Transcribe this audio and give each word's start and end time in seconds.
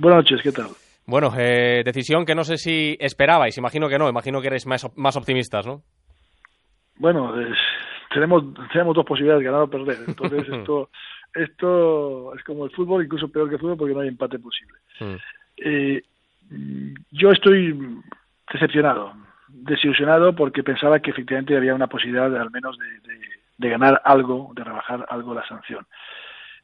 Buenas 0.00 0.20
noches, 0.20 0.40
¿qué 0.42 0.50
tal? 0.50 0.68
Bueno, 1.06 1.30
eh, 1.36 1.82
decisión 1.84 2.24
que 2.24 2.34
no 2.34 2.42
sé 2.42 2.56
si 2.56 2.96
esperabais, 2.98 3.58
imagino 3.58 3.86
que 3.86 3.98
no, 3.98 4.08
imagino 4.08 4.40
que 4.40 4.46
eres 4.46 4.66
más, 4.66 4.86
más 4.96 5.16
optimistas, 5.16 5.66
¿no? 5.66 5.82
Bueno, 6.96 7.34
tenemos, 8.10 8.44
tenemos 8.72 8.94
dos 8.94 9.04
posibilidades, 9.04 9.44
ganar 9.44 9.60
o 9.60 9.68
perder. 9.70 9.98
Entonces 10.08 10.48
esto, 10.48 10.88
esto 11.34 12.34
es 12.34 12.42
como 12.44 12.64
el 12.64 12.70
fútbol, 12.70 13.04
incluso 13.04 13.28
peor 13.28 13.48
que 13.48 13.56
el 13.56 13.60
fútbol 13.60 13.76
porque 13.76 13.94
no 13.94 14.00
hay 14.00 14.08
empate 14.08 14.38
posible. 14.38 14.78
Hmm. 15.00 15.16
Eh, 15.58 16.02
yo 17.10 17.30
estoy 17.30 17.78
decepcionado, 18.50 19.12
desilusionado 19.48 20.34
porque 20.34 20.62
pensaba 20.62 21.00
que 21.00 21.10
efectivamente 21.10 21.56
había 21.56 21.74
una 21.74 21.88
posibilidad 21.88 22.30
de, 22.30 22.38
al 22.38 22.50
menos 22.50 22.78
de, 23.58 23.68
ganar 23.68 24.00
algo, 24.04 24.52
de 24.54 24.64
rebajar 24.64 25.04
algo 25.10 25.34
la 25.34 25.46
sanción. 25.46 25.86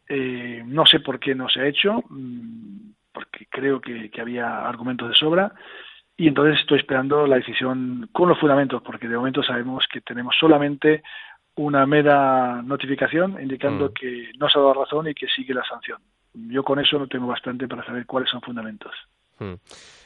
Eh, 0.08 0.62
no 0.64 0.86
sé 0.86 1.00
por 1.00 1.18
qué 1.20 1.34
no 1.34 1.50
se 1.50 1.60
ha 1.60 1.66
hecho, 1.66 2.02
mm, 2.08 2.92
porque 3.16 3.46
creo 3.48 3.80
que, 3.80 4.10
había 4.20 4.68
argumentos 4.68 5.08
de 5.08 5.14
sobra 5.14 5.50
y 6.18 6.28
entonces 6.28 6.60
estoy 6.60 6.80
esperando 6.80 7.26
la 7.26 7.36
decisión 7.36 8.10
con 8.12 8.28
los 8.28 8.38
fundamentos, 8.38 8.82
porque 8.82 9.08
de 9.08 9.16
momento 9.16 9.42
sabemos 9.42 9.86
que 9.90 10.02
tenemos 10.02 10.36
solamente 10.38 11.02
una 11.54 11.86
mera 11.86 12.60
notificación 12.62 13.40
indicando 13.40 13.86
mm. 13.86 13.92
que 13.94 14.30
no 14.38 14.50
se 14.50 14.58
ha 14.58 14.62
dado 14.62 14.84
razón 14.84 15.08
y 15.08 15.14
que 15.14 15.28
sigue 15.28 15.54
la 15.54 15.64
sanción. 15.64 15.98
Yo 16.34 16.62
con 16.62 16.78
eso 16.78 16.98
no 16.98 17.06
tengo 17.06 17.26
bastante 17.26 17.66
para 17.66 17.86
saber 17.86 18.04
cuáles 18.04 18.28
son 18.28 18.42
fundamentos. 18.42 18.92
Hmm. 19.38 19.54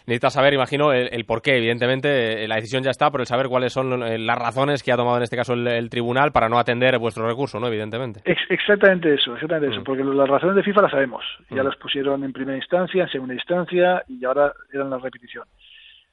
Necesitas 0.07 0.33
saber, 0.33 0.55
imagino, 0.55 0.93
el, 0.93 1.25
por 1.25 1.43
qué. 1.43 1.57
Evidentemente, 1.57 2.43
eh, 2.43 2.48
la 2.48 2.57
decisión 2.57 2.83
ya 2.83 2.91
está, 2.91 3.11
pero 3.11 3.23
el 3.23 3.29
saber 3.29 3.48
cuáles 3.48 3.73
son 3.73 4.03
eh, 4.03 4.19
las 4.19 4.39
razones 4.39 4.83
que 4.83 4.93
ha 4.93 4.97
tomado 4.97 5.19
en 5.19 5.23
este 5.23 5.37
caso 5.37 5.53
el, 5.53 5.91
tribunal 5.91 6.33
para 6.33 6.48
no 6.48 6.59
atender 6.59 6.98
vuestro 6.98 7.27
recurso, 7.27 7.61
¿no? 7.61 7.69
Evidentemente. 7.69 8.20
exactamente 8.25 9.15
eso, 9.15 9.34
exactamente 9.34 9.73
eso, 9.73 9.83
hmm. 9.83 9.84
porque 9.84 10.03
las 10.03 10.29
razones 10.29 10.56
de 10.56 10.62
FIFA 10.62 10.83
las 10.83 10.91
sabemos. 10.91 11.25
Ya 11.51 11.62
hmm. 11.62 11.66
las 11.66 11.77
pusieron 11.77 12.25
en 12.25 12.33
primera 12.33 12.56
instancia, 12.56 13.05
en 13.05 13.09
segunda 13.09 13.34
instancia 13.34 14.03
y 14.09 14.25
ahora 14.25 14.53
eran 14.73 14.91
la 14.91 14.98
repetición. 14.98 15.45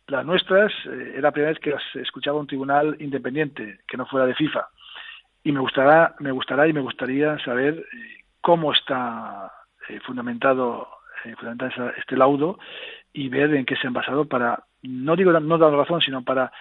Las 0.07 0.25
nuestras 0.25 0.71
eh, 0.85 1.13
era 1.13 1.21
la 1.21 1.31
primera 1.31 1.53
vez 1.53 1.59
que 1.59 1.71
las 1.71 1.83
escuchaba 1.95 2.39
un 2.39 2.47
tribunal 2.47 2.95
independiente, 2.99 3.79
que 3.87 3.97
no 3.97 4.05
fuera 4.05 4.27
de 4.27 4.35
FIFA. 4.35 4.67
Y 5.43 5.51
me 5.51 5.59
gustará, 5.59 6.13
me 6.19 6.31
gustará 6.31 6.67
y 6.67 6.73
me 6.73 6.81
gustaría 6.81 7.39
saber 7.39 7.83
cómo 8.41 8.73
está 8.73 9.51
fundamentado, 10.05 10.87
fundamentado 11.35 11.91
este 11.97 12.15
laudo 12.15 12.59
y 13.13 13.29
ver 13.29 13.53
en 13.55 13.65
qué 13.65 13.75
se 13.75 13.87
han 13.87 13.93
basado 13.93 14.25
para, 14.25 14.63
no 14.83 15.15
digo 15.15 15.31
no 15.31 15.57
dar 15.57 15.73
razón, 15.73 16.01
sino 16.01 16.23
para 16.23 16.51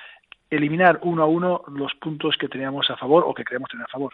eliminar 0.51 1.01
uno 1.03 1.23
a 1.23 1.27
uno 1.27 1.63
los 1.69 1.95
puntos 1.95 2.37
que 2.39 2.49
teníamos 2.49 2.89
a 2.91 2.97
favor 2.97 3.25
o 3.27 3.35
que 3.35 3.45
creemos 3.45 3.69
tener 3.69 3.85
a 3.85 3.93
favor. 3.93 4.13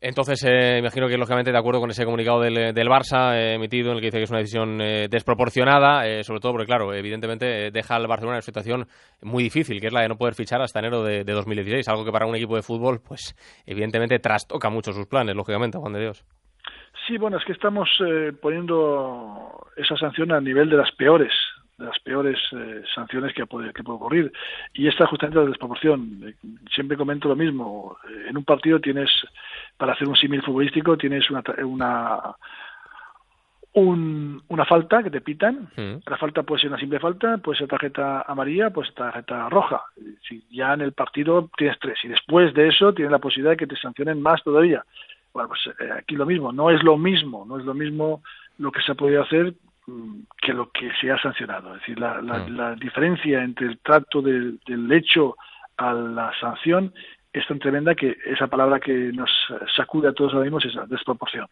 Entonces, 0.00 0.44
eh, 0.44 0.78
imagino 0.80 1.08
que 1.08 1.16
lógicamente 1.16 1.50
de 1.50 1.56
acuerdo 1.56 1.80
con 1.80 1.90
ese 1.90 2.04
comunicado 2.04 2.42
del, 2.42 2.74
del 2.74 2.88
Barça 2.88 3.34
eh, 3.34 3.54
emitido 3.54 3.90
en 3.90 3.96
el 3.96 4.00
que 4.00 4.08
dice 4.08 4.18
que 4.18 4.24
es 4.24 4.30
una 4.30 4.40
decisión 4.40 4.78
eh, 4.82 5.08
desproporcionada, 5.08 6.22
sobre 6.22 6.40
todo 6.40 6.52
porque, 6.52 6.66
claro, 6.66 6.92
evidentemente 6.92 7.70
deja 7.70 7.96
al 7.96 8.06
Barcelona 8.06 8.34
en 8.34 8.38
una 8.38 8.42
situación 8.42 8.86
muy 9.22 9.44
difícil, 9.44 9.80
que 9.80 9.86
es 9.86 9.92
la 9.94 10.02
de 10.02 10.08
no 10.08 10.18
poder 10.18 10.34
fichar 10.34 10.60
hasta 10.60 10.80
enero 10.80 11.02
de, 11.02 11.24
de 11.24 11.32
2016, 11.32 11.88
algo 11.88 12.04
que 12.04 12.12
para 12.12 12.26
un 12.26 12.36
equipo 12.36 12.54
de 12.54 12.62
fútbol, 12.62 13.00
pues 13.00 13.34
evidentemente 13.64 14.18
trastoca 14.18 14.68
mucho 14.68 14.92
sus 14.92 15.06
planes, 15.06 15.34
lógicamente, 15.34 15.78
Juan 15.78 15.94
de 15.94 16.00
Dios. 16.00 16.24
Sí, 17.06 17.18
bueno, 17.18 17.36
es 17.36 17.44
que 17.44 17.52
estamos 17.52 17.88
eh, 18.00 18.32
poniendo 18.40 19.66
esa 19.76 19.96
sanción 19.96 20.32
a 20.32 20.40
nivel 20.40 20.70
de 20.70 20.76
las 20.76 20.90
peores, 20.92 21.32
de 21.76 21.84
las 21.84 21.98
peores 22.00 22.38
eh, 22.52 22.82
sanciones 22.94 23.34
que 23.34 23.46
puede, 23.46 23.72
que 23.72 23.82
puede 23.82 23.96
ocurrir. 23.96 24.32
Y 24.72 24.88
esta 24.88 25.06
justamente 25.06 25.38
la 25.38 25.46
desproporción. 25.46 26.34
Siempre 26.74 26.96
comento 26.96 27.28
lo 27.28 27.36
mismo. 27.36 27.98
En 28.26 28.36
un 28.36 28.44
partido 28.44 28.80
tienes, 28.80 29.10
para 29.76 29.92
hacer 29.92 30.08
un 30.08 30.16
símil 30.16 30.42
futbolístico, 30.42 30.96
tienes 30.96 31.28
una, 31.30 31.42
una 31.64 32.36
una 33.74 34.64
falta 34.64 35.02
que 35.02 35.10
te 35.10 35.20
pitan. 35.20 35.68
Mm. 35.76 36.08
La 36.08 36.16
falta 36.16 36.44
puede 36.44 36.60
ser 36.60 36.70
una 36.70 36.78
simple 36.78 37.00
falta, 37.00 37.38
puede 37.38 37.58
ser 37.58 37.68
tarjeta 37.68 38.22
amarilla, 38.22 38.70
puede 38.70 38.86
ser 38.86 38.96
tarjeta 38.96 39.48
roja. 39.48 39.82
Si 40.28 40.44
ya 40.50 40.74
en 40.74 40.80
el 40.80 40.92
partido 40.92 41.50
tienes 41.56 41.78
tres 41.80 41.98
y 42.04 42.08
después 42.08 42.54
de 42.54 42.68
eso 42.68 42.94
tienes 42.94 43.10
la 43.10 43.18
posibilidad 43.18 43.52
de 43.52 43.56
que 43.56 43.66
te 43.66 43.76
sancionen 43.76 44.22
más 44.22 44.42
todavía. 44.44 44.84
Bueno, 45.34 45.48
pues 45.48 45.60
eh, 45.80 45.90
aquí 45.98 46.14
lo 46.14 46.24
mismo, 46.24 46.52
no 46.52 46.70
es 46.70 46.82
lo 46.84 46.96
mismo, 46.96 47.44
no 47.44 47.58
es 47.58 47.64
lo 47.64 47.74
mismo 47.74 48.22
lo 48.58 48.70
que 48.70 48.80
se 48.82 48.92
ha 48.92 48.94
podido 48.94 49.24
hacer 49.24 49.52
mm, 49.86 50.20
que 50.40 50.54
lo 50.54 50.70
que 50.70 50.90
se 51.00 51.10
ha 51.10 51.18
sancionado. 51.20 51.74
Es 51.74 51.80
decir, 51.80 51.98
la, 51.98 52.22
la, 52.22 52.76
diferencia 52.76 53.42
entre 53.42 53.66
el 53.66 53.78
trato 53.78 54.22
del, 54.22 54.60
del 54.66 54.90
hecho 54.92 55.36
a 55.76 55.92
la 55.92 56.32
sanción 56.40 56.94
es 57.34 57.44
tan 57.48 57.58
tremenda 57.58 57.96
que 57.96 58.16
esa 58.26 58.46
palabra 58.46 58.78
que 58.78 58.92
nos 59.12 59.28
sacude 59.76 60.08
a 60.08 60.12
todos 60.12 60.32
ahora 60.32 60.44
mismo 60.44 60.58
es 60.58 60.66
esa 60.66 60.86
desproporción. 60.86 61.46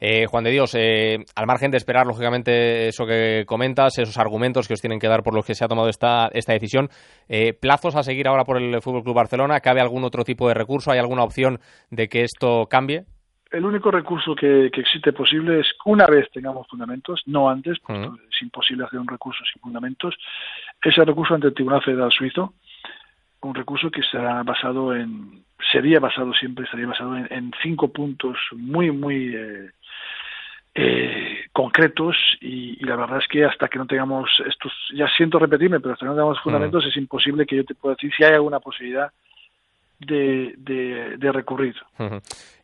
Eh, 0.00 0.24
Juan 0.26 0.42
de 0.42 0.50
Dios, 0.50 0.74
eh, 0.74 1.18
al 1.36 1.46
margen 1.46 1.70
de 1.70 1.76
esperar, 1.76 2.06
lógicamente, 2.06 2.88
eso 2.88 3.04
que 3.04 3.44
comentas, 3.46 3.98
esos 3.98 4.16
argumentos 4.16 4.66
que 4.66 4.72
os 4.72 4.80
tienen 4.80 4.98
que 4.98 5.08
dar 5.08 5.22
por 5.22 5.34
los 5.34 5.44
que 5.44 5.54
se 5.54 5.64
ha 5.64 5.68
tomado 5.68 5.90
esta, 5.90 6.28
esta 6.32 6.54
decisión, 6.54 6.88
eh, 7.28 7.52
¿plazos 7.52 7.94
a 7.94 8.02
seguir 8.02 8.26
ahora 8.26 8.44
por 8.44 8.56
el 8.56 8.80
Fútbol 8.80 9.02
Club 9.02 9.14
Barcelona? 9.14 9.60
¿Cabe 9.60 9.82
algún 9.82 10.02
otro 10.04 10.24
tipo 10.24 10.48
de 10.48 10.54
recurso? 10.54 10.90
¿Hay 10.90 10.98
alguna 10.98 11.24
opción 11.24 11.58
de 11.90 12.08
que 12.08 12.22
esto 12.22 12.66
cambie? 12.70 13.04
El 13.50 13.66
único 13.66 13.90
recurso 13.90 14.34
que, 14.34 14.66
existe 14.66 15.12
posible 15.12 15.60
es 15.60 15.66
una 15.84 16.06
vez 16.06 16.30
tengamos 16.32 16.66
fundamentos, 16.68 17.20
no 17.26 17.50
antes, 17.50 17.78
porque 17.80 18.08
es 18.30 18.40
imposible 18.40 18.86
hacer 18.86 18.98
un 18.98 19.06
recurso 19.06 19.44
sin 19.52 19.60
fundamentos, 19.60 20.14
ese 20.82 21.04
recurso 21.04 21.34
ante 21.34 21.48
el 21.48 21.54
Tribunal 21.54 21.82
Federal 21.82 22.10
Suizo, 22.10 22.54
un 23.42 23.54
recurso 23.54 23.90
que 23.90 24.02
será 24.02 24.42
basado 24.42 24.94
en 24.94 25.44
sería 25.70 26.00
basado 26.00 26.32
siempre 26.34 26.66
sería 26.66 26.86
basado 26.86 27.16
en, 27.16 27.52
cinco 27.62 27.88
puntos 27.88 28.36
muy 28.52 28.90
muy 28.90 29.34
eh, 29.34 29.70
eh, 30.74 31.44
concretos 31.52 32.16
y, 32.40 32.84
la 32.84 32.96
verdad 32.96 33.18
es 33.18 33.28
que 33.28 33.44
hasta 33.44 33.68
que 33.68 33.78
no 33.78 33.86
tengamos 33.86 34.30
estos 34.46 34.72
ya 34.94 35.08
siento 35.16 35.38
repetirme 35.38 35.80
pero 35.80 35.94
hasta 35.94 36.04
que 36.04 36.10
no 36.10 36.14
tengamos 36.14 36.40
fundamentos 36.40 36.84
es 36.86 36.96
imposible 36.96 37.46
que 37.46 37.56
yo 37.56 37.64
te 37.64 37.74
pueda 37.74 37.94
decir 37.94 38.12
si 38.16 38.24
hay 38.24 38.34
alguna 38.34 38.60
posibilidad 38.60 39.12
de, 40.06 40.54
de, 41.18 41.32
recurrir. 41.32 41.74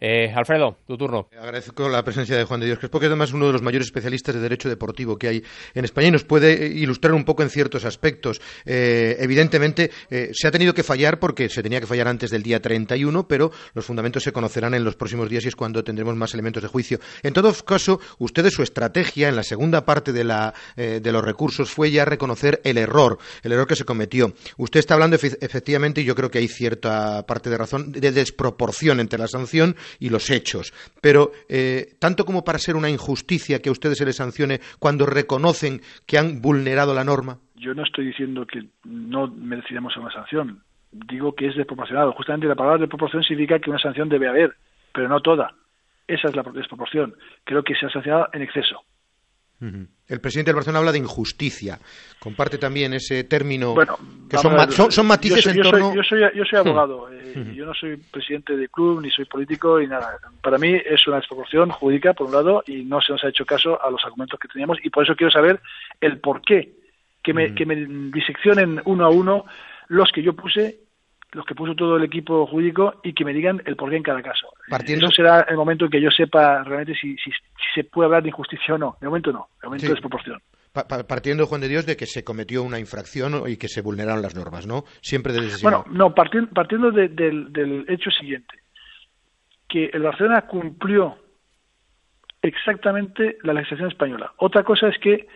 Eh, 0.00 0.32
Alfredo, 0.32 0.78
tu 0.86 0.96
turno. 0.96 1.28
Agradezco 1.36 1.88
la 1.88 2.04
presencia 2.04 2.36
de 2.36 2.44
Juan 2.44 2.60
de 2.60 2.66
Dios 2.66 2.78
Crespo, 2.78 3.00
que 3.00 3.06
es 3.06 3.10
además 3.10 3.32
uno 3.32 3.46
de 3.46 3.52
los 3.52 3.62
mayores 3.62 3.88
especialistas 3.88 4.34
de 4.34 4.40
derecho 4.40 4.68
deportivo 4.68 5.18
que 5.18 5.28
hay 5.28 5.42
en 5.74 5.84
España 5.84 6.08
y 6.08 6.10
nos 6.12 6.24
puede 6.24 6.68
ilustrar 6.68 7.14
un 7.14 7.24
poco 7.24 7.42
en 7.42 7.50
ciertos 7.50 7.84
aspectos. 7.84 8.40
Eh, 8.64 9.16
evidentemente, 9.18 9.90
eh, 10.10 10.30
se 10.32 10.46
ha 10.46 10.50
tenido 10.52 10.72
que 10.72 10.84
fallar 10.84 11.18
porque 11.18 11.48
se 11.48 11.62
tenía 11.62 11.80
que 11.80 11.86
fallar 11.86 12.06
antes 12.06 12.30
del 12.30 12.44
día 12.44 12.60
31, 12.60 13.26
pero 13.26 13.50
los 13.74 13.84
fundamentos 13.84 14.22
se 14.22 14.32
conocerán 14.32 14.74
en 14.74 14.84
los 14.84 14.94
próximos 14.94 15.28
días 15.28 15.44
y 15.44 15.48
es 15.48 15.56
cuando 15.56 15.82
tendremos 15.82 16.14
más 16.14 16.32
elementos 16.32 16.62
de 16.62 16.68
juicio. 16.68 17.00
En 17.22 17.32
todo 17.32 17.52
caso, 17.64 18.00
ustedes 18.18 18.54
su 18.54 18.62
estrategia 18.62 19.28
en 19.28 19.36
la 19.36 19.42
segunda 19.42 19.84
parte 19.84 20.12
de, 20.12 20.24
la, 20.24 20.54
de 20.76 21.12
los 21.12 21.24
recursos 21.24 21.70
fue 21.70 21.90
ya 21.90 22.04
reconocer 22.04 22.60
el 22.64 22.78
error, 22.78 23.18
el 23.42 23.52
error 23.52 23.66
que 23.66 23.76
se 23.76 23.84
cometió. 23.84 24.32
Usted 24.56 24.80
está 24.80 24.94
hablando 24.94 25.16
efectivamente, 25.16 26.00
y 26.00 26.04
yo 26.04 26.14
creo 26.14 26.30
que 26.30 26.38
hay 26.38 26.48
cierta 26.48 27.24
parte 27.28 27.48
de 27.48 27.56
razón, 27.56 27.92
de 27.92 28.10
desproporción 28.10 28.98
entre 28.98 29.20
la 29.20 29.28
sanción 29.28 29.76
y 30.00 30.08
los 30.08 30.28
hechos. 30.30 30.72
Pero, 31.00 31.30
eh, 31.48 31.94
tanto 32.00 32.24
como 32.24 32.42
para 32.42 32.58
ser 32.58 32.74
una 32.74 32.90
injusticia 32.90 33.60
que 33.60 33.68
a 33.68 33.72
ustedes 33.72 33.98
se 33.98 34.04
les 34.04 34.16
sancione 34.16 34.58
cuando 34.80 35.06
reconocen 35.06 35.80
que 36.04 36.18
han 36.18 36.42
vulnerado 36.42 36.92
la 36.92 37.04
norma. 37.04 37.38
Yo 37.54 37.72
no 37.74 37.84
estoy 37.84 38.06
diciendo 38.06 38.44
que 38.44 38.64
no 38.84 39.28
mereceríamos 39.28 39.96
una 39.96 40.10
sanción. 40.10 40.60
Digo 40.90 41.34
que 41.34 41.46
es 41.46 41.54
desproporcionado. 41.54 42.12
Justamente 42.12 42.48
la 42.48 42.56
palabra 42.56 42.80
desproporción 42.80 43.22
significa 43.22 43.60
que 43.60 43.70
una 43.70 43.78
sanción 43.78 44.08
debe 44.08 44.26
haber, 44.26 44.56
pero 44.92 45.08
no 45.08 45.20
toda. 45.20 45.54
Esa 46.08 46.28
es 46.28 46.34
la 46.34 46.42
desproporción. 46.42 47.14
Creo 47.44 47.62
que 47.62 47.74
se 47.74 47.86
ha 47.86 47.90
sancionado 47.90 48.28
en 48.32 48.42
exceso. 48.42 48.82
El 49.60 50.20
presidente 50.20 50.50
del 50.50 50.56
Barcelona 50.56 50.78
habla 50.78 50.92
de 50.92 50.98
injusticia. 50.98 51.78
Comparte 52.20 52.58
también 52.58 52.94
ese 52.94 53.24
término 53.24 53.74
que 54.28 54.38
son, 54.38 55.06
matices 55.06 55.44
yo 55.44 55.50
en 55.50 55.62
torno. 55.62 55.94
yo, 55.94 56.02
soy, 56.02 56.20
yo 56.34 56.44
soy 56.44 56.58
abogado. 56.60 57.10
Eh, 57.12 57.52
yo 57.54 57.66
no 57.66 57.74
soy 57.74 57.96
presidente 57.96 58.56
de 58.56 58.68
club 58.68 59.02
ni 59.02 59.10
soy 59.10 59.24
político 59.24 59.80
y 59.80 59.88
nada. 59.88 60.18
Para 60.40 60.58
mí 60.58 60.74
es 60.74 61.06
una 61.06 61.16
desproporción 61.16 61.70
jurídica 61.70 62.14
por 62.14 62.28
un 62.28 62.34
lado 62.34 62.62
y 62.66 62.84
no 62.84 63.00
se 63.00 63.12
nos 63.12 63.24
ha 63.24 63.28
hecho 63.28 63.44
caso 63.44 63.82
a 63.82 63.90
los 63.90 64.04
argumentos 64.04 64.38
que 64.38 64.48
teníamos 64.48 64.78
y 64.82 64.90
por 64.90 65.04
eso 65.04 65.16
quiero 65.16 65.32
saber 65.32 65.60
el 66.00 66.18
por 66.20 66.40
qué 66.42 66.72
que 67.22 67.34
me, 67.34 67.54
que 67.54 67.66
me 67.66 67.74
diseccionen 68.10 68.80
uno 68.84 69.04
a 69.04 69.10
uno 69.10 69.44
los 69.88 70.10
que 70.12 70.22
yo 70.22 70.34
puse 70.34 70.78
los 71.32 71.44
que 71.44 71.54
puso 71.54 71.74
todo 71.74 71.96
el 71.96 72.04
equipo 72.04 72.46
jurídico 72.46 73.00
y 73.02 73.12
que 73.12 73.24
me 73.24 73.32
digan 73.32 73.62
el 73.66 73.76
porqué 73.76 73.96
en 73.96 74.02
cada 74.02 74.22
caso. 74.22 74.48
Partiendo... 74.68 75.06
Eso 75.06 75.14
será 75.14 75.42
el 75.48 75.56
momento 75.56 75.84
en 75.84 75.90
que 75.90 76.00
yo 76.00 76.10
sepa 76.10 76.62
realmente 76.64 76.98
si, 76.98 77.16
si, 77.16 77.30
se 77.74 77.84
puede 77.84 78.06
hablar 78.06 78.22
de 78.22 78.30
injusticia 78.30 78.74
o 78.74 78.78
no. 78.78 78.96
De 79.00 79.08
momento 79.08 79.32
no, 79.32 79.48
de 79.60 79.68
momento 79.68 79.86
es 79.86 79.92
desproporción. 79.92 80.40
partiendo, 80.72 81.46
Juan 81.46 81.60
de 81.60 81.68
Dios, 81.68 81.86
de 81.86 81.96
que 81.96 82.06
se 82.06 82.24
cometió 82.24 82.62
una 82.62 82.78
infracción 82.78 83.42
y 83.46 83.56
que 83.56 83.68
se 83.68 83.82
vulneraron 83.82 84.22
las 84.22 84.34
normas, 84.34 84.66
¿no? 84.66 84.84
Siempre 85.02 85.32
desde 85.34 85.62
Bueno, 85.62 85.84
no, 85.90 86.14
partiendo, 86.14 86.50
partiendo 86.52 86.90
del, 86.90 87.14
del 87.52 87.84
hecho 87.88 88.10
siguiente, 88.10 88.54
que 89.68 89.90
el 89.92 90.02
Barcelona 90.02 90.46
cumplió 90.46 91.18
exactamente 92.40 93.36
la 93.42 93.52
legislación 93.52 93.90
española. 93.90 94.32
Otra 94.38 94.62
cosa 94.62 94.88
es 94.88 94.98
que 94.98 95.26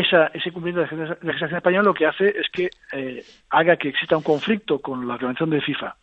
ese 0.00 0.52
cumplimiento 0.52 0.96
de 0.96 1.04
la 1.04 1.18
legislación 1.22 1.56
española 1.56 1.84
lo 1.84 1.94
que 1.94 2.06
hace 2.06 2.28
es 2.28 2.48
que 2.52 2.70
eh, 2.92 3.24
haga 3.50 3.76
que 3.76 3.88
exista 3.88 4.16
un 4.16 4.22
conflicto 4.22 4.80
con 4.80 5.06
la 5.06 5.14
organización 5.14 5.50
de 5.50 5.60
FIFA. 5.60 5.96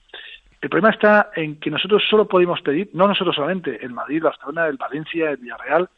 El 0.62 0.69
problema 0.69 0.89
está 0.89 1.31
en 1.36 1.59
que 1.59 1.69
nosotros 1.69 2.03
solo 2.09 2.27
podemos 2.27 2.62
pedir, 2.62 2.89
no 2.94 3.07
nosotros 3.07 3.36
solamente, 3.36 3.83
el 3.86 3.92
Madrid, 3.92 4.24
Barcelona, 4.24 4.68
el 4.68 4.77
Valencia, 4.77 5.30
el 5.30 5.38
Villarreal, 5.38 5.89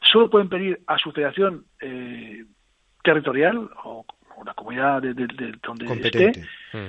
solo 0.00 0.28
pueden 0.28 0.48
pedir 0.48 0.80
a 0.86 0.98
su 0.98 1.12
federación 1.12 1.64
eh, 1.80 2.44
territorial 3.02 3.70
o, 3.84 4.04
la 4.44 4.54
comunidad 4.54 5.00
de, 5.00 5.14
donde 5.62 6.08
esté, 6.08 6.32
mm. 6.72 6.88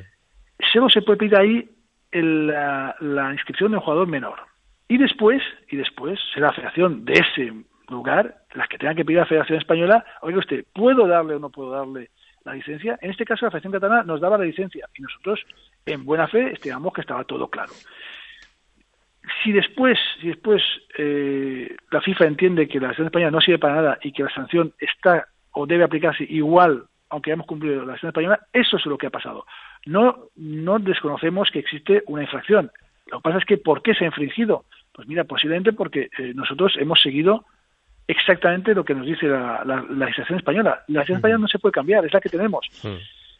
solo 0.73 0.89
se 0.89 1.03
puede 1.03 1.19
pedir 1.19 1.35
ahí 1.35 1.69
la, 2.11 2.95
la, 2.99 3.31
inscripción 3.31 3.71
de 3.71 3.77
un 3.77 3.83
jugador 3.83 4.07
menor. 4.07 4.39
Y 4.87 4.97
después, 4.97 5.41
y 5.69 5.77
después 5.77 6.19
será 6.33 6.47
la 6.47 6.53
federación 6.53 7.05
de 7.05 7.13
ese 7.13 7.53
lugar 7.93 8.35
las 8.53 8.67
que 8.67 8.77
tengan 8.77 8.95
que 8.95 9.05
pedir 9.05 9.19
a 9.19 9.21
la 9.21 9.27
Federación 9.27 9.59
Española, 9.59 10.05
oiga 10.21 10.39
usted, 10.39 10.65
¿puedo 10.73 11.07
darle 11.07 11.35
o 11.35 11.39
no 11.39 11.49
puedo 11.49 11.71
darle 11.71 12.09
la 12.43 12.53
licencia? 12.53 12.97
En 13.01 13.11
este 13.11 13.25
caso 13.25 13.45
la 13.45 13.51
Federación 13.51 13.73
Catalana 13.73 14.03
nos 14.03 14.19
daba 14.19 14.37
la 14.37 14.45
licencia 14.45 14.87
y 14.95 15.01
nosotros 15.01 15.39
en 15.85 16.03
buena 16.05 16.27
fe 16.27 16.51
estimamos 16.51 16.93
que 16.93 17.01
estaba 17.01 17.23
todo 17.23 17.47
claro. 17.47 17.71
Si 19.43 19.51
después, 19.51 19.97
si 20.19 20.27
después 20.27 20.61
eh, 20.97 21.75
la 21.91 22.01
FIFA 22.01 22.25
entiende 22.25 22.67
que 22.67 22.75
la 22.75 22.87
Federación 22.87 23.07
Española 23.07 23.31
no 23.31 23.41
sirve 23.41 23.59
para 23.59 23.75
nada 23.75 23.97
y 24.01 24.11
que 24.11 24.23
la 24.23 24.33
sanción 24.33 24.73
está 24.79 25.27
o 25.51 25.65
debe 25.65 25.83
aplicarse 25.83 26.25
igual 26.27 26.85
aunque 27.13 27.29
hayamos 27.29 27.45
cumplido 27.45 27.75
la 27.75 27.81
Federación 27.83 28.09
Española, 28.09 28.39
eso 28.51 28.77
es 28.77 28.85
lo 28.87 28.97
que 28.97 29.05
ha 29.05 29.11
pasado. 29.11 29.45
No, 29.85 30.29
no 30.35 30.79
desconocemos 30.79 31.51
que 31.51 31.59
existe 31.59 32.01
una 32.07 32.23
infracción. 32.23 32.71
Lo 33.05 33.19
que 33.19 33.23
pasa 33.23 33.37
es 33.37 33.45
que 33.45 33.57
¿por 33.57 33.83
qué 33.83 33.93
se 33.93 34.03
ha 34.03 34.07
infringido? 34.07 34.65
Pues 34.93 35.07
mira, 35.07 35.23
posiblemente 35.23 35.73
porque 35.73 36.09
eh, 36.17 36.33
nosotros 36.33 36.73
hemos 36.79 36.99
seguido 37.01 37.45
exactamente 38.07 38.73
lo 38.73 38.83
que 38.83 38.93
nos 38.93 39.05
dice 39.05 39.27
la, 39.27 39.63
la, 39.65 39.81
legislación 39.81 40.39
española. 40.39 40.71
La 40.71 40.83
legislación 40.87 41.17
española 41.17 41.41
no 41.41 41.47
se 41.47 41.59
puede 41.59 41.73
cambiar, 41.73 42.05
es 42.05 42.13
la 42.13 42.21
que 42.21 42.29
tenemos. 42.29 42.67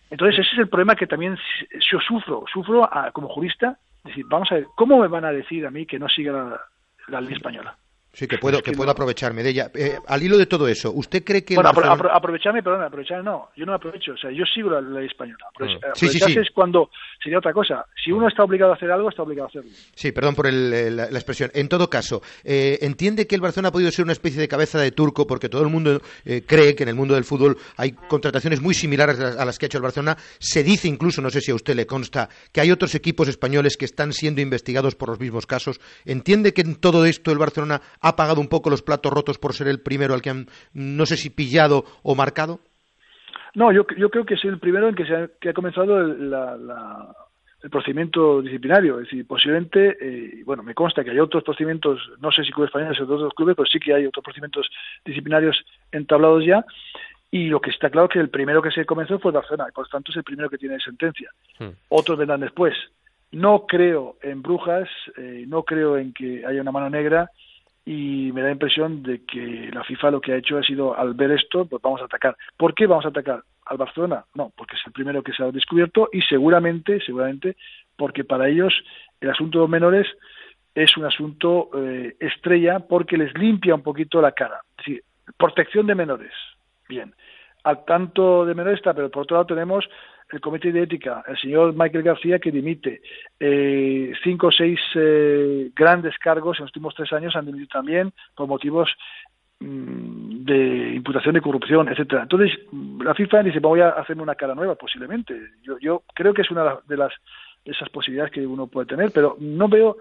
Entonces, 0.10 0.40
ese 0.40 0.54
es 0.54 0.60
el 0.60 0.68
problema 0.68 0.96
que 0.96 1.08
también 1.08 1.38
yo 1.92 2.00
sufro. 2.00 2.44
Sufro 2.52 2.90
como 3.14 3.30
jurista. 3.30 3.78
Decir, 4.04 4.26
vamos 4.28 4.52
a 4.52 4.56
ver, 4.56 4.66
¿cómo 4.76 5.00
me 5.00 5.08
van 5.08 5.26
a 5.26 5.32
decir 5.32 5.66
a 5.66 5.72
mí 5.72 5.86
que 5.86 5.98
no 5.98 6.10
siga 6.10 6.60
la 7.08 7.22
ley 7.22 7.34
española? 7.34 7.76
Sí, 8.14 8.28
que 8.28 8.38
puedo, 8.38 8.62
que, 8.62 8.74
puedo 8.74 8.92
aprovecharme 8.92 9.42
de 9.42 9.50
ella. 9.50 9.72
Eh, 9.74 9.98
al 10.06 10.22
hilo 10.22 10.38
de 10.38 10.46
todo 10.46 10.68
eso, 10.68 10.92
¿usted 10.92 11.24
cree 11.24 11.44
que... 11.44 11.56
Bueno, 11.56 11.72
aprovecharme, 11.72 12.62
perdón, 12.62 12.84
aprovecharme 12.84 13.24
no, 13.24 13.50
yo 13.56 13.66
no 13.66 13.72
me 13.72 13.78
aprovecho, 13.78 14.12
o 14.12 14.18
sea, 14.18 14.30
yo 14.30 14.46
sigo 14.46 14.70
la 14.70 14.82
ley 14.82 15.08
española. 15.08 15.46
Mm. 15.60 15.78
Aprovecharse 15.88 16.42
es 16.42 16.52
cuando 16.52 16.92
sería 17.22 17.40
otra 17.40 17.54
cosa. 17.54 17.88
Si 18.04 18.12
uno 18.12 18.28
está 18.28 18.44
obligado 18.44 18.72
a 18.72 18.76
hacer 18.76 18.92
algo, 18.92 19.10
está 19.10 19.24
obligado 19.24 19.48
a 19.48 19.50
hacerlo. 19.50 19.72
Sí, 19.96 20.12
perdón 20.12 20.36
por 20.36 20.52
la, 20.54 21.06
expresión. 21.06 21.50
En 21.56 21.68
todo 21.68 21.90
caso, 21.90 22.22
eh, 22.44 22.78
¿entiende 22.82 23.26
que 23.26 23.34
el 23.34 23.42
Barcelona 23.42 23.70
ha 23.70 23.72
podido 23.72 23.90
ser 23.90 24.04
una 24.04 24.14
especie 24.14 24.40
de 24.40 24.48
cabeza 24.48 24.80
de 24.80 24.92
turco 24.92 25.26
porque 25.26 25.50
todo 25.50 25.64
el 25.64 25.70
mundo 25.70 26.00
eh, 26.24 26.44
cree 26.46 26.76
que 26.76 26.84
en 26.84 26.90
el 26.90 26.96
mundo 26.96 27.16
del 27.16 27.24
fútbol 27.24 27.58
hay 27.78 27.94
contrataciones 27.94 28.62
muy 28.62 28.76
similares 28.76 29.20
a 29.20 29.44
las 29.44 29.58
que 29.58 29.66
ha 29.66 29.68
hecho 29.68 29.80
el 29.80 29.84
Barcelona? 29.84 30.18
Se 30.38 30.64
dice 30.64 30.88
incluso, 30.88 31.20
no 31.20 31.32
sé 31.32 31.42
si 31.42 31.50
a 31.50 31.56
usted 31.56 31.76
le 31.76 31.88
consta, 31.88 32.30
que 32.52 32.62
hay 32.62 32.70
otros 32.70 32.94
equipos 32.94 33.28
españoles 33.28 33.76
que 33.76 33.86
están 33.86 34.14
siendo 34.14 34.40
investigados 34.40 34.94
por 34.94 35.10
los 35.10 35.20
mismos 35.20 35.48
casos. 35.48 35.82
¿Entiende 36.06 36.54
que 36.54 36.62
en 36.62 36.76
todo 36.76 37.06
esto 37.06 37.32
el 37.32 37.40
Barcelona 37.40 37.82
ha 38.04 38.16
pagado 38.16 38.40
un 38.40 38.48
poco 38.48 38.70
los 38.70 38.82
platos 38.82 39.12
rotos 39.12 39.38
por 39.40 39.54
ser 39.54 39.68
el 39.68 39.82
primero 39.82 40.14
al 40.14 40.22
que 40.22 40.30
han, 40.30 40.48
no 40.74 41.06
sé 41.06 41.18
si 41.18 41.30
pillado 41.30 41.86
o 42.04 42.16
marcado? 42.16 42.60
No, 43.56 43.72
yo, 43.72 43.86
yo 43.98 44.10
creo 44.10 44.26
que 44.26 44.34
es 44.34 44.44
el 44.46 44.60
primero 44.60 44.90
en 44.90 44.96
que, 44.96 45.06
se 45.06 45.16
ha, 45.16 45.30
que 45.40 45.50
ha 45.50 45.54
comenzado 45.54 46.00
el, 46.00 46.30
la, 46.30 46.58
el 47.64 47.70
procedimiento 47.70 48.42
disciplinario. 48.42 49.00
Es 49.00 49.06
decir, 49.06 49.26
posiblemente, 49.26 49.98
eh, 50.02 50.44
bueno, 50.46 50.64
me 50.64 50.74
consta 50.74 51.04
que 51.04 51.12
hay 51.12 51.20
otros 51.20 51.44
procedimientos, 51.44 52.00
no 52.20 52.32
sé 52.32 52.44
si 52.44 52.52
clubes 52.52 52.70
españoles 52.70 53.00
o 53.00 53.04
otros 53.04 53.34
clubes, 53.34 53.56
pero 53.56 53.66
sí 53.66 53.80
que 53.80 53.94
hay 53.94 54.06
otros 54.06 54.24
procedimientos 54.24 54.70
disciplinarios 55.06 55.64
entablados 55.92 56.46
ya. 56.46 56.66
Y 57.32 57.48
lo 57.48 57.62
que 57.62 57.72
está 57.72 57.90
claro 57.90 58.08
es 58.08 58.14
que 58.14 58.20
el 58.20 58.30
primero 58.30 58.62
que 58.62 58.70
se 58.70 58.86
comenzó 58.86 59.18
fue 59.18 59.32
Barcelona, 59.32 59.70
y 59.70 59.72
por 59.72 59.86
lo 59.86 59.90
tanto 59.90 60.12
es 60.12 60.18
el 60.18 60.24
primero 60.24 60.50
que 60.50 60.58
tiene 60.58 60.80
sentencia. 60.80 61.32
Hmm. 61.58 61.70
Otros 61.90 62.18
vendrán 62.18 62.42
después. 62.42 62.76
No 63.32 63.66
creo 63.66 64.18
en 64.22 64.44
brujas, 64.44 64.88
eh, 65.18 65.46
no 65.48 65.64
creo 65.64 65.98
en 65.98 66.14
que 66.14 66.46
haya 66.46 66.62
una 66.62 66.72
mano 66.72 66.90
negra 66.90 67.32
y 67.86 68.32
me 68.32 68.42
da 68.42 68.48
la 68.48 68.54
impresión 68.54 69.04
de 69.04 69.24
que 69.26 69.70
la 69.74 69.84
FIFA 69.84 70.12
lo 70.12 70.22
que 70.22 70.34
ha 70.34 70.38
hecho 70.38 70.58
ha 70.58 70.64
sido 70.64 70.98
al 70.98 71.14
ver 71.14 71.32
esto, 71.32 71.66
pues 71.66 71.82
vamos 71.82 72.02
a 72.02 72.06
atacar. 72.06 72.38
¿Por 72.56 72.74
qué 72.74 72.88
vamos 72.88 73.06
a 73.06 73.10
atacar 73.10 73.44
al 73.66 73.78
Barcelona? 73.78 74.24
No, 74.36 74.54
porque 74.56 74.76
es 74.76 74.82
el 74.86 74.94
primero 74.94 75.22
que 75.22 75.34
se 75.34 75.44
ha 75.44 75.52
descubierto 75.52 76.10
y 76.14 76.22
seguramente, 76.22 77.02
seguramente, 77.06 77.58
porque 77.98 78.24
para 78.24 78.48
ellos 78.48 78.74
el 79.20 79.30
asunto 79.30 79.60
de 79.60 79.64
los 79.64 79.70
menores 79.70 80.08
es 80.76 80.96
un 80.98 81.06
asunto 81.06 81.70
eh, 81.76 82.16
estrella 82.20 82.80
porque 82.80 83.18
les 83.18 83.38
limpia 83.38 83.76
un 83.76 83.84
poquito 83.84 84.22
la 84.22 84.32
cara. 84.32 84.62
Es 84.86 85.04
protección 85.38 85.86
de 85.86 85.96
menores. 85.96 86.34
Bien. 86.88 87.14
Al 87.64 87.86
tanto 87.86 88.46
de 88.46 88.56
menores 88.56 88.80
está, 88.80 88.94
pero 88.94 89.10
por 89.10 89.24
otro 89.24 89.38
lado 89.38 89.48
tenemos 89.48 89.88
el 90.32 90.42
Comité 90.42 90.72
de 90.72 90.84
Ética, 90.84 91.24
el 91.28 91.38
señor 91.38 91.74
Michael 91.74 92.04
García, 92.04 92.40
que 92.40 92.52
dimite. 92.52 93.02
Eh, 93.40 94.14
cinco 94.24 94.48
o 94.48 94.52
seis 94.52 94.80
eh, 94.96 95.72
grandes 95.76 96.18
cargos 96.18 96.58
en 96.58 96.64
los 96.64 96.70
últimos 96.70 96.96
tres 96.96 97.14
años 97.14 97.36
han 97.36 97.46
dimitido 97.46 97.70
también 97.70 98.12
por 98.36 98.48
motivos 98.48 98.90
mm, 99.60 100.44
de 100.44 100.96
imputación 100.96 101.36
de 101.36 101.42
corrupción, 101.42 101.88
etcétera. 101.88 102.24
Entonces, 102.24 102.58
la 103.04 103.14
FIFA 103.14 103.44
dice, 103.44 103.60
voy 103.60 103.82
a 103.82 103.90
hacerme 103.90 104.24
una 104.24 104.36
cara 104.36 104.56
nueva, 104.56 104.76
posiblemente. 104.76 105.40
Yo, 105.62 105.78
yo 105.80 106.04
creo 106.14 106.34
que 106.34 106.42
es 106.42 106.52
una 106.52 106.80
de 106.88 106.98
las 106.98 107.14
de 107.64 107.72
esas 107.72 107.90
posibilidades 107.90 108.34
que 108.34 108.46
uno 108.46 108.68
puede 108.68 108.88
tener, 108.88 109.12
pero 109.12 109.38
no 109.40 109.70
veo 109.70 109.98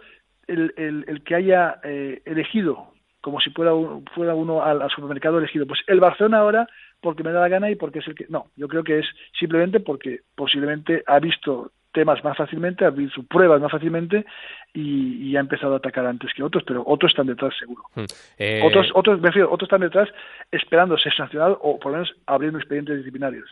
el, 0.46 0.72
el, 0.76 1.22
que 1.22 1.34
haya 1.34 1.78
eh, 1.84 2.22
elegido 2.24 2.88
como 3.22 3.40
si 3.40 3.50
fuera, 3.50 3.72
fuera 4.14 4.34
uno 4.34 4.62
al, 4.62 4.88
supermercado 4.90 5.38
elegido. 5.38 5.66
Pues 5.66 5.80
el 5.86 6.00
Barcelona 6.00 6.38
ahora, 6.38 6.68
porque 7.00 7.22
me 7.22 7.32
da 7.32 7.40
la 7.40 7.48
gana 7.48 7.70
y 7.70 7.76
porque 7.76 8.00
es 8.00 8.08
el 8.08 8.14
que... 8.14 8.26
No, 8.28 8.48
yo 8.56 8.68
creo 8.68 8.84
que 8.84 8.98
es 8.98 9.06
simplemente 9.38 9.80
porque 9.80 10.20
posiblemente 10.34 11.02
ha 11.06 11.18
visto 11.18 11.70
temas 11.92 12.22
más 12.24 12.36
fácilmente, 12.36 12.84
ha 12.84 12.90
visto 12.90 13.22
pruebas 13.22 13.60
más 13.60 13.70
fácilmente 13.70 14.26
y, 14.74 15.36
ha 15.36 15.40
empezado 15.40 15.74
a 15.74 15.76
atacar 15.78 16.06
antes 16.06 16.30
que 16.34 16.42
otros, 16.42 16.62
pero 16.66 16.82
otros 16.86 17.10
están 17.12 17.26
detrás 17.26 17.52
seguro. 17.58 17.82
Hmm. 17.94 18.04
Eh, 18.38 18.60
otros, 18.64 18.88
otros, 18.94 19.20
me 19.20 19.28
refiero, 19.28 19.50
otros 19.50 19.66
están 19.66 19.80
detrás 19.80 20.08
esperando 20.50 20.96
ser 20.96 21.12
sancionados 21.14 21.58
o 21.60 21.78
por 21.78 21.92
lo 21.92 21.98
menos 21.98 22.14
abriendo 22.26 22.58
expedientes 22.58 22.96
disciplinarios. 22.96 23.50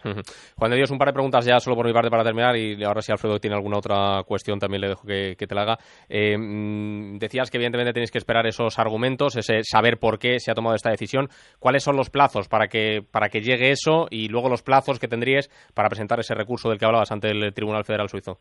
Juan 0.57 0.71
de 0.71 0.77
Dios, 0.77 0.91
un 0.91 0.99
par 0.99 1.09
de 1.09 1.15
preguntas 1.15 1.45
ya 1.45 1.59
solo 1.61 1.77
por 1.77 1.87
mi 1.87 1.93
parte 1.93 2.11
para 2.11 2.25
terminar 2.25 2.57
y 2.57 2.83
ahora 2.85 3.03
si 3.03 3.13
Alfredo 3.13 3.39
tiene 3.39 3.57
alguna 3.57 3.79
otra 3.79 4.23
cuestión 4.25 4.59
también 4.59 4.81
le 4.81 4.89
dejo 4.89 5.07
que, 5.07 5.37
te 5.37 5.55
la 5.55 5.63
haga. 5.63 5.79
Eh, 6.09 6.37
mm, 6.37 7.19
decías 7.19 7.51
que 7.51 7.59
evidentemente 7.59 7.93
tenéis 7.93 8.11
que 8.11 8.19
esperar 8.19 8.47
esos 8.47 8.79
argumentos, 8.79 9.37
ese 9.37 9.63
saber 9.65 9.99
por 9.99 10.19
qué 10.19 10.39
se 10.39 10.51
ha 10.51 10.55
tomado 10.55 10.77
esta 10.77 10.91
decisión. 10.91 11.29
¿Cuáles 11.59 11.83
son 11.83 11.97
los 11.97 12.11
plazos 12.11 12.49
para 12.49 12.69
que, 12.69 13.03
para 13.11 13.29
que 13.29 13.41
llegue 13.41 13.71
eso 13.71 14.07
y 14.11 14.29
luego 14.29 14.49
los 14.49 14.63
plazos 14.63 14.99
que 14.99 15.09
tendríais 15.09 15.51
para 15.75 15.89
presentar 15.89 16.21
ese 16.21 16.35
recurso 16.35 16.69
del 16.69 16.79
que 16.79 16.87
hablabas 16.87 17.13
ante 17.13 17.31
el 17.31 17.53
Tribunal 17.53 17.85
Federal 17.85 18.09
Suizo? 18.09 18.39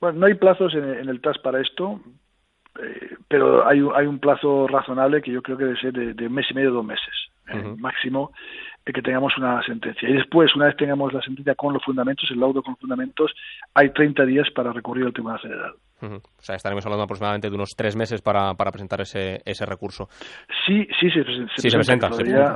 Bueno, 0.00 0.20
no 0.20 0.26
hay 0.26 0.34
plazos 0.34 0.74
en, 0.74 1.08
el 1.08 1.20
TAS 1.20 1.38
para 1.38 1.60
esto, 1.60 2.00
eh, 2.82 3.16
pero 3.28 3.66
hay, 3.66 3.82
hay 3.94 4.06
un 4.06 4.18
plazo 4.18 4.66
razonable 4.66 5.22
que 5.22 5.32
yo 5.32 5.42
creo 5.42 5.56
que 5.56 5.64
debe 5.64 5.80
ser 5.80 5.92
de, 5.92 6.26
un 6.26 6.32
mes 6.34 6.46
y 6.50 6.54
medio, 6.54 6.72
dos 6.72 6.84
meses, 6.84 7.14
eh, 7.48 7.74
máximo, 7.78 8.32
de 8.84 8.92
que 8.92 9.02
tengamos 9.02 9.36
una 9.38 9.62
sentencia. 9.62 10.08
Y 10.08 10.12
después, 10.12 10.54
una 10.54 10.66
vez 10.66 10.76
tengamos 10.76 11.12
la 11.12 11.22
sentencia 11.22 11.54
con 11.54 11.72
los 11.72 11.82
fundamentos, 11.82 12.30
el 12.30 12.40
laudo 12.40 12.62
con 12.62 12.72
los 12.72 12.80
fundamentos, 12.80 13.34
hay 13.74 13.90
30 13.90 14.26
días 14.26 14.50
para 14.50 14.72
recurrir 14.72 15.06
al 15.06 15.12
Tribunal 15.12 15.40
Federal. 15.40 15.74
O 16.02 16.42
sea, 16.42 16.56
estaremos 16.56 16.84
hablando 16.84 17.04
aproximadamente 17.04 17.48
de 17.48 17.54
unos 17.54 17.70
tres 17.74 17.96
meses 17.96 18.20
para, 18.20 18.52
para 18.54 18.70
presentar 18.70 19.00
ese, 19.00 19.40
ese 19.44 19.64
recurso. 19.64 20.08
Sí, 20.66 20.86
sí, 21.00 21.10
se, 21.10 21.24
se, 21.56 21.70
se 21.70 21.76
presenta, 21.76 22.10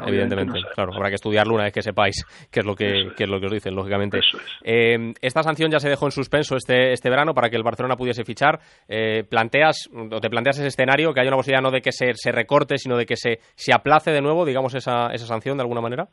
evidentemente. 0.07 0.61
claro, 0.75 0.93
habrá 0.95 1.09
que 1.09 1.15
estudiarlo 1.15 1.55
una 1.55 1.65
vez 1.65 1.73
que 1.73 1.83
sepáis 1.83 2.25
qué 2.51 2.61
es 2.61 2.67
lo 2.67 2.75
que, 2.75 3.13
es. 3.19 3.29
lo 3.29 3.41
que 3.41 3.47
os 3.47 3.53
dicen, 3.53 3.75
lógicamente. 3.75 4.21
Eh, 4.63 5.15
esta 5.23 5.43
sanción 5.43 5.71
ya 5.71 5.79
se 5.79 5.89
dejó 5.89 6.07
en 6.07 6.13
suspenso 6.13 6.57
este, 6.57 6.93
este 6.93 7.09
verano 7.09 7.33
para 7.33 7.49
que 7.49 7.57
el 7.57 7.63
Barcelona 7.63 7.97
pudiese 7.97 8.25
fichar. 8.25 8.61
Eh, 8.89 9.25
planteas, 9.25 9.89
o 9.93 10.21
te 10.21 10.29
planteas 10.29 10.59
ese 10.59 10.69
escenario, 10.69 11.15
que 11.15 11.21
haya 11.21 11.31
una 11.31 11.39
posibilidad 11.39 11.63
no 11.63 11.71
de 11.71 11.81
que 11.81 11.93
se, 11.93 12.13
se 12.15 12.33
recorte, 12.33 12.77
sino 12.77 12.97
de 12.97 13.07
que 13.07 13.17
se, 13.17 13.39
se 13.55 13.73
aplace 13.73 14.11
de 14.11 14.21
nuevo, 14.21 14.45
digamos, 14.45 14.75
esa, 14.75 15.09
esa 15.13 15.27
sanción 15.27 15.57
de 15.57 15.63
alguna 15.63 15.81
manera? 15.81 16.09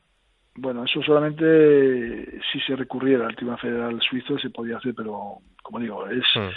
Bueno, 0.60 0.84
eso 0.86 1.04
solamente 1.04 2.42
si 2.52 2.60
se 2.62 2.76
recurriera 2.76 3.28
al 3.28 3.36
Tribunal 3.36 3.60
Federal 3.60 4.02
Suizo 4.02 4.40
se 4.40 4.50
podía 4.50 4.78
hacer, 4.78 4.94
pero 4.96 5.38
como 5.62 5.80
digo, 5.80 6.08
es 6.08 6.26
hmm. 6.36 6.50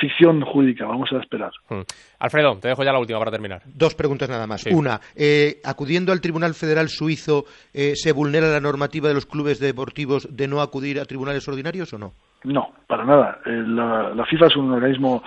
Ficción 0.00 0.40
jurídica, 0.40 0.86
vamos 0.86 1.12
a 1.12 1.18
esperar. 1.18 1.52
Hmm. 1.68 1.82
Alfredo, 2.18 2.58
te 2.58 2.68
dejo 2.68 2.82
ya 2.82 2.92
la 2.92 2.98
última 2.98 3.18
para 3.18 3.30
terminar. 3.30 3.62
Dos 3.66 3.94
preguntas 3.94 4.28
nada 4.28 4.46
más. 4.46 4.66
Una, 4.66 5.00
eh, 5.14 5.60
acudiendo 5.64 6.12
al 6.12 6.20
Tribunal 6.20 6.54
Federal 6.54 6.88
Suizo, 6.88 7.44
eh, 7.74 7.92
¿se 7.94 8.12
vulnera 8.12 8.48
la 8.48 8.60
normativa 8.60 9.08
de 9.08 9.14
los 9.14 9.26
clubes 9.26 9.60
deportivos 9.60 10.34
de 10.34 10.48
no 10.48 10.60
acudir 10.62 10.98
a 10.98 11.04
tribunales 11.04 11.46
ordinarios 11.46 11.92
o 11.92 11.98
no? 11.98 12.12
No, 12.44 12.72
para 12.86 13.04
nada. 13.04 13.38
Eh, 13.44 13.62
la, 13.66 14.24
FIFA 14.24 14.46
es 14.46 14.56
un 14.56 14.72
organismo 14.72 15.22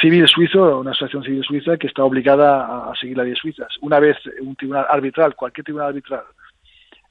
civil 0.00 0.26
suizo, 0.28 0.80
una 0.80 0.90
asociación 0.90 1.24
civil 1.24 1.42
suiza 1.42 1.76
que 1.76 1.86
está 1.86 2.04
obligada 2.04 2.66
a, 2.66 2.92
a 2.92 2.94
seguir 2.96 3.16
las 3.16 3.24
leyes 3.24 3.38
suizas. 3.40 3.68
Una 3.80 3.98
vez 3.98 4.16
un 4.40 4.54
tribunal 4.56 4.86
arbitral, 4.88 5.34
cualquier 5.34 5.64
tribunal 5.64 5.88
arbitral, 5.88 6.22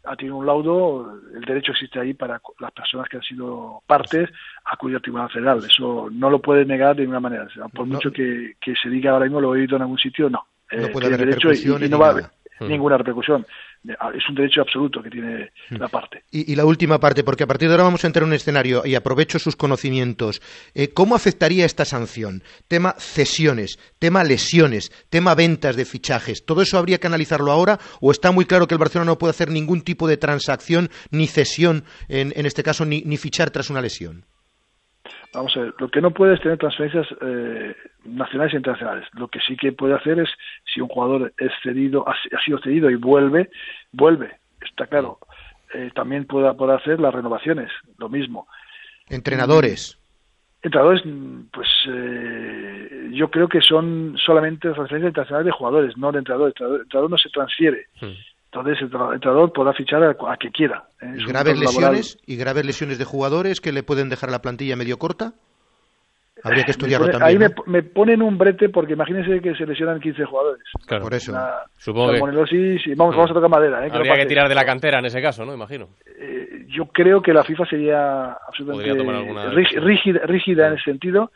ha 0.03 0.15
tenido 0.15 0.37
un 0.37 0.45
laudo, 0.45 1.19
el 1.35 1.41
derecho 1.41 1.71
existe 1.71 1.99
ahí 1.99 2.13
para 2.13 2.41
las 2.59 2.71
personas 2.71 3.07
que 3.09 3.17
han 3.17 3.23
sido 3.23 3.81
partes 3.85 4.29
acudir 4.65 4.95
al 4.95 5.01
Tribunal 5.01 5.29
Federal. 5.29 5.59
Eso 5.59 6.09
no 6.11 6.29
lo 6.29 6.39
puede 6.39 6.65
negar 6.65 6.95
de 6.95 7.01
ninguna 7.01 7.19
manera. 7.19 7.47
por 7.73 7.85
mucho 7.85 8.11
que, 8.11 8.55
se 8.81 8.89
diga 8.89 9.11
ahora 9.11 9.25
mismo 9.25 9.41
lo 9.41 9.55
he 9.55 9.61
oído 9.61 9.75
en 9.75 9.83
algún 9.83 9.97
sitio, 9.97 10.29
no. 10.29 10.45
No 10.71 10.85
eh, 10.85 10.89
puede 10.89 11.07
haber 11.07 11.19
derecho 11.19 11.51
y, 11.51 11.89
no 11.89 11.99
va 11.99 12.07
a 12.07 12.11
haber 12.11 12.25
hmm. 12.59 12.67
ninguna 12.67 12.97
repercusión. 12.97 13.45
Es 13.83 14.29
un 14.29 14.35
derecho 14.35 14.61
absoluto 14.61 15.01
que 15.01 15.09
tiene 15.09 15.51
la 15.69 15.87
parte. 15.87 16.23
Y, 16.31 16.55
la 16.55 16.65
última 16.65 16.99
parte, 16.99 17.23
porque 17.23 17.43
a 17.43 17.47
partir 17.47 17.69
de 17.69 17.75
ahora 17.75 17.85
vamos 17.85 18.03
a 18.03 18.07
entrar 18.07 18.23
en 18.23 18.29
un 18.29 18.35
escenario 18.35 18.85
y 18.85 18.95
aprovecho 18.95 19.39
sus 19.39 19.55
conocimientos. 19.55 20.41
Eh, 20.73 20.89
¿Cómo 20.89 21.15
afectaría 21.15 21.65
esta 21.65 21.85
sanción? 21.85 22.43
Tema 22.67 22.95
cesiones, 22.97 23.79
tema 23.97 24.23
lesiones, 24.23 24.91
tema 25.09 25.33
ventas 25.35 25.75
de 25.75 25.85
fichajes. 25.85 26.45
¿Todo 26.45 26.61
eso 26.61 26.77
habría 26.77 26.99
que 26.99 27.07
analizarlo 27.07 27.51
ahora 27.51 27.79
o 28.01 28.11
está 28.11 28.31
muy 28.31 28.45
claro 28.45 28.67
que 28.67 28.75
el 28.75 28.79
Barcelona 28.79 29.11
no 29.11 29.17
puede 29.17 29.31
hacer 29.31 29.49
ningún 29.49 29.81
tipo 29.81 30.07
de 30.07 30.17
transacción 30.17 30.89
ni 31.11 31.27
cesión, 31.27 31.85
en, 32.09 32.33
en 32.35 32.45
este 32.45 32.63
caso, 32.63 32.85
ni, 32.85 33.01
ni 33.03 33.17
fichar 33.17 33.49
tras 33.51 33.69
una 33.69 33.81
lesión? 33.81 34.25
Vamos 35.33 35.55
a 35.55 35.59
ver, 35.59 35.73
lo 35.77 35.89
que 35.89 36.01
no 36.01 36.11
puede 36.11 36.33
es 36.33 36.41
tener 36.41 36.57
transferencias 36.57 37.07
eh, 37.21 37.75
nacionales 38.05 38.53
e 38.53 38.57
internacionales. 38.57 39.07
Lo 39.13 39.27
que 39.27 39.39
sí 39.39 39.55
que 39.55 39.71
puede 39.71 39.93
hacer 39.93 40.19
es, 40.19 40.29
si 40.65 40.81
un 40.81 40.87
jugador 40.87 41.33
es 41.37 41.51
cedido, 41.61 42.07
ha, 42.07 42.15
sido 42.43 42.59
cedido 42.59 42.89
y 42.89 42.95
vuelve, 42.95 43.49
vuelve, 43.91 44.39
está 44.61 44.87
claro. 44.87 45.19
Eh, 45.73 45.91
también 45.93 46.25
puede, 46.25 46.51
puede 46.55 46.73
hacer 46.73 46.99
las 46.99 47.13
renovaciones, 47.13 47.71
lo 47.97 48.09
mismo. 48.09 48.47
Entrenadores. 49.07 49.99
Entrenadores, 50.63 51.03
pues 51.53 51.67
eh, 51.87 53.09
yo 53.13 53.29
creo 53.29 53.47
que 53.47 53.61
son 53.61 54.17
solamente 54.17 54.71
transferencias 54.71 55.11
internacionales 55.11 55.45
de 55.45 55.51
jugadores, 55.51 55.97
no 55.97 56.11
de 56.11 56.19
entrenadores. 56.19 56.55
El 56.59 56.81
entrenador, 56.81 57.11
no 57.11 57.17
se 57.17 57.29
transfiere. 57.29 57.85
Hmm. 58.01 58.13
Entonces 58.51 58.79
el 58.81 59.13
entrenador 59.13 59.53
podrá 59.53 59.73
fichar 59.73 60.03
a, 60.03 60.09
a 60.11 60.37
que 60.37 60.49
quiera. 60.49 60.85
¿eh? 61.01 61.13
¿Graves 61.27 61.59
lesiones 61.59 62.17
y 62.25 62.35
graves 62.35 62.65
lesiones 62.65 62.97
de 62.97 63.05
jugadores 63.05 63.61
que 63.61 63.71
le 63.71 63.83
pueden 63.83 64.09
dejar 64.09 64.31
la 64.31 64.41
plantilla 64.41 64.75
medio 64.75 64.97
corta? 64.97 65.33
Habría 66.43 66.63
que 66.63 66.71
estudiarlo 66.71 67.09
también. 67.09 67.43
Ahí 67.43 67.51
me, 67.67 67.83
ponen 67.83 68.21
un 68.21 68.37
brete 68.37 68.69
porque 68.69 68.93
imagínense 68.93 69.41
que 69.41 69.53
se 69.55 69.65
lesionan 69.65 69.99
15 69.99 70.23
jugadores. 70.25 70.63
Claro, 70.87 71.03
por 71.03 71.13
eso. 71.13 71.37
Supongo 71.77 72.13
que... 72.13 72.19
vamos, 72.95 73.15
vamos 73.15 73.31
a 73.31 73.33
tocar 73.33 73.49
madera. 73.49 73.85
¿eh? 73.85 73.89
Habría 73.91 74.15
que, 74.15 74.25
tirar 74.25 74.47
de 74.47 74.55
la 74.55 74.65
cantera 74.65 74.99
en 74.99 75.05
ese 75.05 75.21
caso, 75.21 75.45
¿no? 75.45 75.53
Imagino. 75.53 75.89
Eh, 76.05 76.65
yo 76.69 76.85
creo 76.85 77.21
que 77.21 77.33
la 77.33 77.43
FIFA 77.43 77.65
sería 77.65 78.31
absolutamente 78.47 79.03
rígida, 79.81 80.21
rígida 80.25 80.67
en 80.67 80.73
ese 80.73 80.83
sentido 80.83 81.31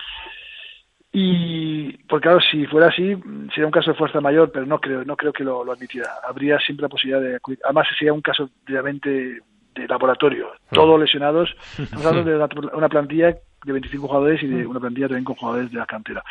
y 1.15 1.95
porque 2.09 2.23
claro 2.23 2.39
si 2.41 2.65
fuera 2.65 2.87
así 2.87 3.15
sería 3.53 3.67
un 3.67 3.71
caso 3.71 3.91
de 3.91 3.97
fuerza 3.97 4.19
mayor 4.19 4.51
pero 4.51 4.65
no 4.65 4.79
creo 4.79 5.05
no 5.05 5.15
creo 5.15 5.31
que 5.31 5.43
lo, 5.43 5.63
lo 5.63 5.71
admitiera. 5.71 6.09
Habría 6.27 6.59
siempre 6.59 6.81
la 6.83 6.89
posibilidad 6.89 7.21
de 7.21 7.39
además 7.63 7.87
sería 7.97 8.13
un 8.13 8.21
caso 8.21 8.49
realmente 8.65 9.39
de 9.75 9.87
laboratorio. 9.87 10.49
Ah. 10.53 10.69
todos 10.71 10.99
lesionados. 10.99 11.55
Estamos 11.77 12.05
hablando 12.05 12.29
de 12.29 12.75
una, 12.75 12.89
plantilla 12.89 13.37
de 13.63 13.71
25 13.71 14.07
jugadores 14.07 14.41
y 14.41 14.47
de 14.47 14.65
una 14.65 14.79
plantilla 14.79 15.07
también 15.07 15.23
con 15.23 15.35
jugadores 15.35 15.71
de 15.71 15.77
la 15.77 15.85
cantera. 15.85 16.23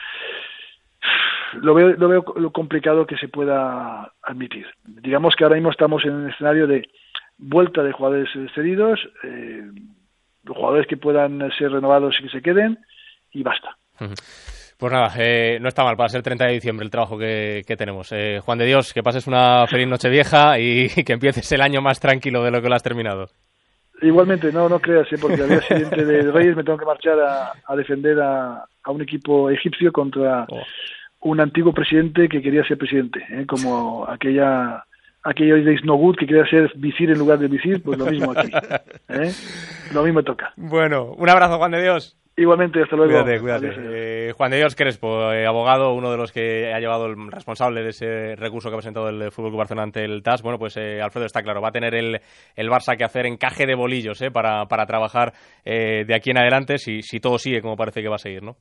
Lo 1.55 1.75
veo 1.75 1.91
lo 1.91 2.09
veo 2.09 2.25
lo 2.37 2.51
complicado 2.51 3.07
que 3.07 3.17
se 3.17 3.29
pueda 3.29 4.13
admitir. 4.23 4.67
Digamos 4.85 5.37
que 5.37 5.45
ahora 5.45 5.57
mismo 5.57 5.71
estamos 5.71 6.05
en 6.05 6.13
un 6.13 6.31
escenario 6.31 6.67
de 6.67 6.89
vuelta 7.39 7.83
de 7.83 7.93
jugadores 7.93 8.29
cedidos 8.55 9.01
eh, 9.23 9.63
los 10.45 10.57
jugadores 10.57 10.87
que 10.87 10.97
puedan 10.97 11.51
ser 11.57 11.71
renovados 11.73 12.17
y 12.19 12.25
que 12.25 12.31
se 12.31 12.43
queden 12.43 12.79
y 13.33 13.43
basta 13.43 13.77
pues 14.83 14.93
nada, 14.93 15.13
eh, 15.17 15.59
no 15.61 15.69
está 15.69 15.85
mal 15.85 15.97
para 15.97 16.09
ser 16.09 16.23
30 16.23 16.45
de 16.45 16.55
diciembre 16.55 16.85
el 16.85 16.91
trabajo 16.91 17.17
que, 17.17 17.63
tenemos. 17.79 18.11
Eh, 18.11 18.41
Juan 18.45 18.59
de 18.59 18.67
Dios, 18.67 18.93
que 18.93 19.05
pases 19.05 19.29
una 19.29 19.65
feliz 19.69 19.87
noche 19.87 20.09
vieja 20.09 20.59
y 20.59 20.89
que 21.07 21.13
empieces 21.13 21.53
el 21.53 21.61
año 21.61 21.81
más 21.81 22.01
tranquilo 22.01 22.43
de 22.43 22.51
lo 22.51 22.61
que 22.61 22.69
lo 22.69 22.75
has 22.75 22.83
terminado. 22.83 23.29
Igualmente, 24.01 24.51
no, 24.51 24.69
no 24.69 24.81
creas, 24.81 25.07
¿eh? 25.13 25.19
porque 25.21 25.41
al 25.41 25.51
día 25.51 25.61
siguiente 25.61 26.05
de 26.05 26.33
Reyes 26.33 26.57
me 26.57 26.65
tengo 26.65 26.79
que 26.79 26.85
marchar 26.85 27.17
a, 27.21 27.77
defender 27.77 28.19
a, 28.21 28.65
un 28.89 29.01
equipo 29.01 29.51
egipcio 29.51 29.93
contra 29.93 30.47
oh. 30.49 30.63
un 31.21 31.41
antiguo 31.41 31.73
presidente 31.73 32.29
que 32.29 32.43
quería 32.43 32.65
ser 32.65 32.77
presidente, 32.77 33.25
como 33.47 34.05
aquella 34.09 34.83
aquello 35.23 35.63
de 35.63 35.79
Good 35.81 36.17
que 36.17 36.27
quería 36.27 36.45
ser 36.47 36.73
visir 36.75 37.09
en 37.09 37.21
lugar 37.21 37.39
de 37.39 37.47
visir, 37.47 37.81
pues 37.85 38.01
lo 38.01 38.07
mismo 38.07 38.33
aquí. 38.33 38.51
Lo 39.95 40.03
mismo 40.03 40.25
toca. 40.25 40.53
Bueno, 40.57 41.13
un 41.13 41.29
abrazo, 41.29 41.59
Juan 41.59 41.71
de 41.71 41.83
Dios. 41.83 42.19
Igualmente, 42.37 42.83
hasta 42.83 42.97
luego. 42.97 43.13
Cuídate, 43.13 43.41
cuídate. 43.41 44.29
Eh, 44.29 44.33
Juan 44.33 44.51
de 44.51 44.57
Dios 44.57 44.75
Crespo, 44.75 45.33
eh, 45.33 45.47
abogado, 45.47 45.93
uno 45.93 46.11
de 46.11 46.17
los 46.17 46.33
que 46.33 46.73
ha 46.73 46.81
llevado 46.81 47.07
el 47.07 47.31
responsable 47.31 47.83
de 47.83 47.91
ese 47.91 48.37
recurso 48.37 48.71
que 48.71 48.75
ha 48.75 48.79
presentado 48.79 49.11
el 49.11 49.31
Fútbol 49.31 49.57
Barcelona 49.57 49.85
ante 49.85 50.03
el 50.03 50.23
TAS. 50.23 50.43
Bueno, 50.43 50.59
pues 50.59 50.77
eh, 50.79 51.03
Alfredo 51.03 51.27
está 51.27 51.43
claro, 51.43 51.61
va 51.61 51.69
a 51.69 51.73
tener 51.73 51.95
el, 51.95 52.21
el 52.57 52.71
Barça 52.71 52.97
que 52.97 53.05
hacer 53.05 53.27
encaje 53.27 53.67
de 53.67 53.75
bolillos 53.75 54.19
para, 54.33 54.65
para 54.65 54.87
trabajar 54.87 55.33
de 55.65 56.15
aquí 56.15 56.31
en 56.31 56.39
adelante 56.39 56.79
si, 56.79 57.03
si 57.03 57.21
todo 57.21 57.39
sigue 57.39 57.61
como 57.61 57.77
parece 57.77 58.03
que 58.03 58.09
va 58.09 58.17
a 58.17 58.19
seguir, 58.19 58.43
¿no? 58.43 58.57